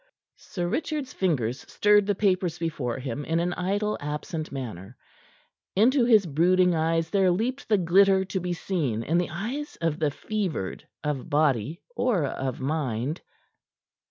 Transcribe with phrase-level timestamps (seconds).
[0.37, 4.97] Sir Richard's fingers stirred the papers before him in an idle, absent manner.
[5.75, 9.99] Into his brooding eyes there leapt the glitter to be seen in the eyes of
[9.99, 13.21] the fevered of body or of mind.